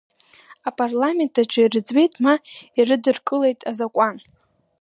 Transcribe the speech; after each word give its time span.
Апарламент 0.67 1.33
аҿы 1.41 1.59
ирыӡбеит, 1.63 2.13
ма 2.23 2.33
ирыдыркылеит 2.77 3.59
Азакәан… 3.69 4.17